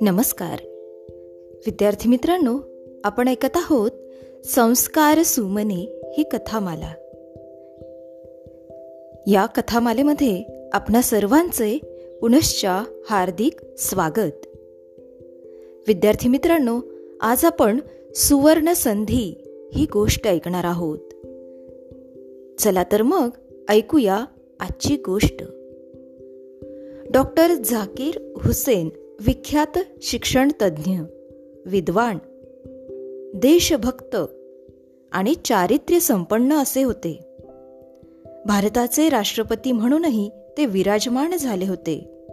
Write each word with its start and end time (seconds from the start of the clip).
नमस्कार. 0.00 0.58
विद्यार्थी 1.66 2.08
मित्रांनो 2.08 2.58
आपण 3.04 3.28
ऐकत 3.28 3.56
आहोत 3.56 3.90
संस्कार 4.44 5.22
सुमने 5.22 6.00
ही 6.16 6.22
कथामाला. 6.22 6.92
या 9.26 9.46
कथामालेमध्ये 9.46 10.44
आपणा 10.72 11.02
सर्वांचे 11.02 11.78
पुनश्चा 12.20 12.82
हार्दिक 13.10 13.56
स्वागत. 13.78 14.46
विद्यार्थी 15.88 16.28
मित्रांनो 16.28 16.80
आज 17.20 17.44
आपण 17.44 17.80
सुवर्ण 18.14 18.72
संधी 18.72 19.42
ही 19.74 19.86
गोष्ट 19.92 20.26
ऐकणार 20.26 20.64
आहोत. 20.64 20.98
चला 22.60 22.84
तर 22.92 23.02
मग 23.02 23.28
ऐकूया 23.68 24.24
आजची 24.60 24.96
गोष्ट. 24.96 25.42
डॉक्टर 27.10 27.54
झाकीर 27.54 28.32
हुसेन 28.44 28.88
विख्यात 29.26 29.78
शिक्षण 30.02 30.48
तज्ज्ञ 30.62 30.98
विद्वान 31.66 32.18
देशभक्त 33.34 34.16
आणि 35.12 35.34
चारित्र्य 35.44 36.00
संपन्न 36.00 36.52
असे 36.52 36.82
होते. 36.82 37.18
भारताचे 38.46 39.08
राष्ट्रपती 39.08 39.72
म्हणूनही 39.72 40.30
ते 40.58 40.66
विराजमान 40.66 41.36
झाले 41.36 41.66
होते. 41.66 42.24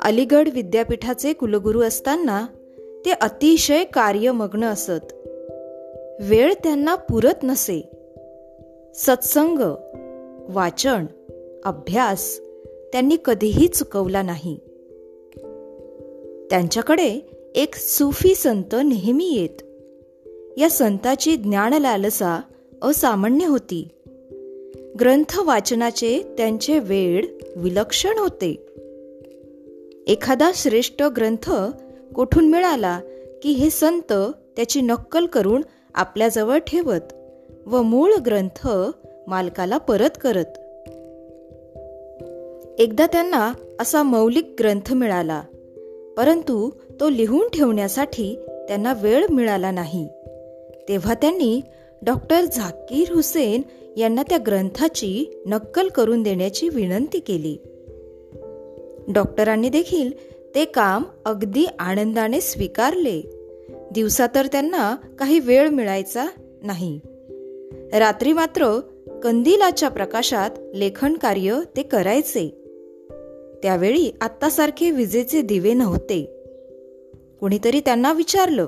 अलीगड 0.00 0.48
विद्यापीठाचे 0.54 1.32
कुलगुरू 1.32 1.82
असताना 1.82 2.46
ते 3.04 3.10
अतिशय 3.10 3.84
कार्यमग्न 3.84 4.64
असत. 4.64 5.12
वेळ 6.20 6.54
त्यांना 6.62 6.94
पुरत 6.94 7.42
नसे. 7.42 7.90
सत्संग 8.94 9.58
वाचन 10.48 11.06
अभ्यास 11.64 12.40
त्यांनी 12.92 13.16
कधीही 13.24 13.68
चुकवला 13.68 14.22
नाही. 14.22 14.58
त्यांच्याकडे 16.50 17.20
एक 17.54 17.74
सुफी 17.74 18.34
संत 18.34 18.74
नेहमी 18.74 19.34
येत. 19.34 19.62
या 20.58 20.70
संताची 20.70 21.36
ज्ञान 21.36 21.72
लालसा 21.72 22.40
असामान्य 22.82 23.46
होती. 23.46 23.88
ग्रंथ 25.00 25.38
वाचनाचे 25.38 26.22
त्यांचे 26.38 26.78
वेळ 26.78 27.26
विलक्षण 27.56 28.18
होते. 28.18 28.66
एखादा 30.06 30.50
श्रेष्ठ 30.54 31.02
ग्रंथ 31.02 31.52
कोठून 32.14 32.50
मिळाला 32.50 33.00
की 33.42 33.52
हे 33.52 33.70
संत 33.70 34.12
त्याची 34.56 34.80
नक्कल 34.80 35.26
करून 35.26 35.62
आपल्याजवळ 35.94 36.58
ठेवत 36.58 37.12
व 37.66 37.82
मूळ 37.82 38.14
ग्रंथ 38.14 38.68
मालकाला 39.26 39.78
परत 39.78 40.10
करत. 40.20 40.58
एकदा 42.78 43.06
त्यांना 43.06 43.52
असा 43.80 44.02
मौलिक 44.02 44.54
ग्रंथ 44.58 44.92
मिळाला 44.92 45.42
परंतु 46.16 46.70
तो 47.00 47.08
लिहून 47.08 47.48
ठेवण्यासाठी 47.48 48.36
त्यांना 48.68 48.92
वेळ 48.92 49.26
मिळाला 49.30 49.70
नाही. 49.70 50.08
तेव्हा 50.88 51.14
त्यांनी 51.14 51.60
डॉक्टर 52.02 52.44
झाकीर 52.44 53.12
हुसेन 53.12 53.62
यांना 53.96 54.22
त्या 54.22 54.38
ग्रंथाची 54.46 55.42
नक्कल 55.46 55.88
करून 55.88 56.22
देण्याची 56.22 56.68
विनंती 56.68 57.20
केली. 57.20 57.56
डॉक्टरांनी 59.12 59.68
देखील 59.68 60.10
ते 60.54 60.64
काम 60.64 61.02
अगदी 61.24 61.66
आनंदाने 61.78 62.40
स्वीकारले. 62.40 63.22
दिवसा 63.90 64.26
तर 64.34 64.46
त्यांना 64.46 64.96
काही 65.18 65.38
वेळ 65.38 65.68
मिळायचा 65.68 66.26
नाही. 66.62 67.00
रात्री 67.92 68.32
मात्र 68.32 68.80
कंदिलाच्या 69.24 69.88
प्रकाशात 69.88 70.50
लेखन 70.74 71.14
कार्य 71.14 71.60
ते 71.76 71.82
करायचे. 71.82 72.48
त्यावेळी 73.62 74.10
आत्तासारखे 74.20 74.90
विजेचे 74.90 75.42
दिवे 75.42 75.72
नव्हते. 75.72 76.42
कुणीतरी 77.40 77.80
त्यांना 77.80 78.12
विचारलं 78.12 78.66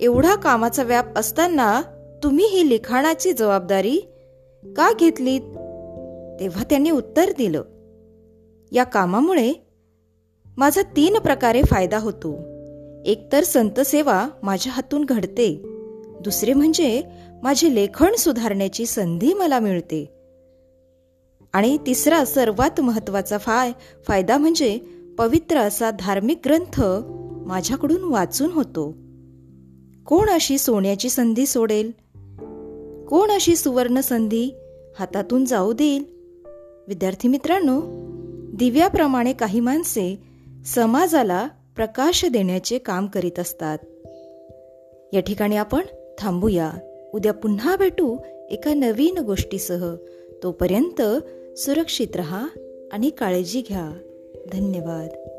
एवढा 0.00 0.34
कामाचा 0.34 0.82
व्याप 0.82 1.18
असताना 1.18 1.82
तुम्ही 2.22 2.46
ही 2.46 2.68
लिखाणाची 2.68 3.32
जबाबदारी 3.32 4.00
का 4.76 4.92
घेतलीत? 5.00 5.40
तेव्हा 6.40 6.64
त्यांनी 6.70 6.90
उत्तर 6.90 7.30
दिलं 7.38 7.62
या 8.72 8.84
कामामुळे 8.84 9.52
माझा 10.56 10.82
तीन 10.82 11.18
प्रकारे 11.18 11.62
फायदा 11.62 11.98
होतो. 11.98 12.32
एकतर 13.06 13.42
संतसेवा 13.42 14.28
माझ्या 14.42 14.72
हातून 14.72 15.04
घडते. 15.04 15.62
दुसरे 16.20 16.52
म्हणजे 16.52 17.02
माझे 17.42 17.74
लेखन 17.74 18.14
सुधारण्याची 18.14 18.86
संधी 18.86 19.34
मला 19.34 19.58
मिळते. 19.58 20.12
आणि 21.52 21.78
तिसरा 21.86 22.24
सर्वात 22.24 22.80
महत्त्वाचा 22.80 23.38
फाय 23.38 23.72
फायदा 24.08 24.36
म्हणजे 24.36 24.78
पवित्र 25.18 25.56
असा 25.58 25.90
धार्मिक 25.90 26.40
ग्रंथ 26.44 26.82
माझ्याकडून 27.46 28.04
वाचून 28.04 28.50
होतो. 28.50 28.90
कोण 30.06 30.28
अशी 30.28 30.58
सोन्याची 30.58 31.08
संधी 31.08 31.46
सोडेल? 31.46 31.90
कोण 33.08 33.30
अशी 33.30 33.56
सुवर्ण 33.56 34.00
संधी 34.00 34.50
हातातून 34.98 35.44
जाऊ 35.44 35.72
देईल? 35.72 36.04
विद्यार्थी 36.88 37.28
मित्रांनो 37.28 37.80
दिव्याप्रमाणे 38.56 39.32
काही 39.32 39.60
माणसे 39.60 40.22
समाजाला 40.66 41.48
प्रकाश 41.76 42.24
देण्याचे 42.24 42.78
काम 42.78 43.06
करीत 43.06 43.38
असतात. 43.38 43.78
या 45.12 45.20
ठिकाणी 45.20 45.56
आपण 45.56 45.82
थांबूया. 46.18 46.70
उद्या 47.14 47.32
पुन्हा 47.32 47.76
भेटू 47.76 48.16
एका 48.50 48.74
नवीन 48.74 49.18
गोष्टीसह. 49.18 49.94
तोपर्यंत 50.42 51.02
सुरक्षित 51.58 52.16
रहा 52.16 52.46
आणि 52.92 53.10
काळजी 53.10 53.62
घ्या. 53.68 53.92
धन्यवाद. 54.52 55.31